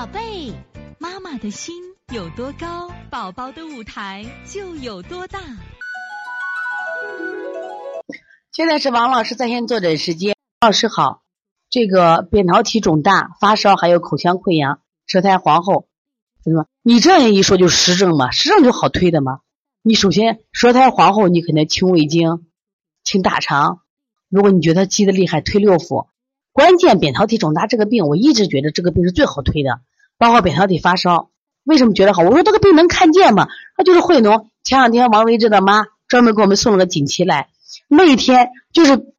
[0.00, 0.54] 宝贝，
[0.98, 1.74] 妈妈的心
[2.10, 5.38] 有多高，宝宝的舞台就有多大。
[8.50, 10.34] 现在是王老师在线坐诊时间。
[10.62, 11.20] 老师好，
[11.68, 15.86] 这个扁桃体肿大、发烧，还有口腔溃疡、舌苔黄厚，
[16.42, 16.64] 怎么？
[16.80, 18.30] 你这样一说就实证嘛？
[18.30, 19.40] 实证就好推的嘛？
[19.82, 22.46] 你首先舌苔黄厚，你肯定清胃经、
[23.04, 23.82] 清大肠。
[24.30, 26.06] 如果你觉得积的厉害，推六腑。
[26.52, 29.82] 关键扁桃体肿大这个病，我一直觉得这个病是最好推的，
[30.20, 31.30] 包括扁桃体发烧。
[31.64, 32.22] 为什么觉得好？
[32.22, 33.48] 我说这个病能看见吗？
[33.74, 34.50] 他就是惠农。
[34.62, 37.48] 前两天王维志的妈专门给我们送了个锦旗来，
[37.88, 39.14] 那一天就是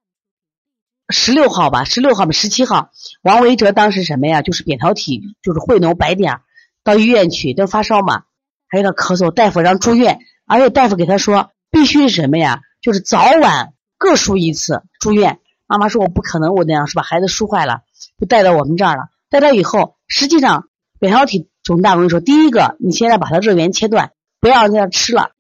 [1.10, 2.92] 十六号吧，十六号嘛，十七号，
[3.24, 4.44] 王维哲当时什么呀？
[4.44, 6.42] 就是扁桃体就是汇农白点，
[6.84, 8.26] 到医院去都发烧嘛，
[8.68, 12.62] 还有点咳嗽，大夫让住院，而且大夫给他说必须是什么呀？
[12.80, 15.40] 就是早晚各输一次住院。
[15.68, 17.84] 妈妈说：“我不可能，我那样是把孩子输坏了，
[18.20, 19.04] 就带到我们这儿了。
[19.30, 20.68] 带到以后，实际上
[21.02, 25.32] 扁桃体肿大，我跟你说，第一个，你现在把它热源切断，不要让它吃了；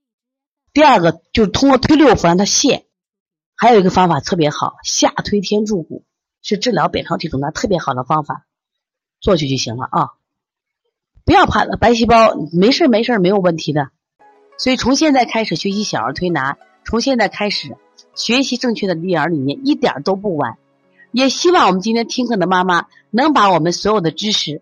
[0.73, 2.85] 第二个，就是通过推六腑让它泻。
[3.55, 6.03] 还有一个方法特别好，下推天柱骨，
[6.41, 8.47] 是治疗扁桃体肿大特别好的方法，
[9.19, 10.09] 做去就行了啊！
[11.23, 13.91] 不要怕，白细胞没事没事没有问题的。
[14.57, 17.77] 所以从现在开始学习小儿推拿，从现在开始。”
[18.13, 20.57] 学习正确的育儿理念一点都不晚，
[21.11, 24.61] 也希望我们今天听课的妈妈能把我们所有的知识